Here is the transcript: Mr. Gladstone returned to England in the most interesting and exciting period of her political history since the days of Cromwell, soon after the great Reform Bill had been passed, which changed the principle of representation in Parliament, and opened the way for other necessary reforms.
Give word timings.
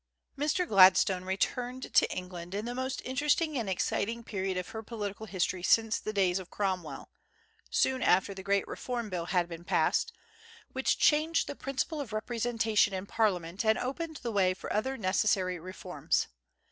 Mr. 0.35 0.67
Gladstone 0.67 1.23
returned 1.25 1.93
to 1.93 2.09
England 2.11 2.55
in 2.55 2.65
the 2.65 2.73
most 2.73 3.03
interesting 3.05 3.55
and 3.55 3.69
exciting 3.69 4.23
period 4.23 4.57
of 4.57 4.69
her 4.69 4.81
political 4.81 5.27
history 5.27 5.61
since 5.61 5.99
the 5.99 6.11
days 6.11 6.39
of 6.39 6.49
Cromwell, 6.49 7.11
soon 7.69 8.01
after 8.01 8.33
the 8.33 8.41
great 8.41 8.67
Reform 8.67 9.11
Bill 9.11 9.25
had 9.25 9.47
been 9.47 9.63
passed, 9.63 10.11
which 10.73 10.97
changed 10.97 11.45
the 11.45 11.55
principle 11.55 12.01
of 12.01 12.13
representation 12.13 12.95
in 12.95 13.05
Parliament, 13.05 13.63
and 13.63 13.77
opened 13.77 14.17
the 14.23 14.31
way 14.31 14.55
for 14.55 14.73
other 14.73 14.97
necessary 14.97 15.59
reforms. 15.59 16.25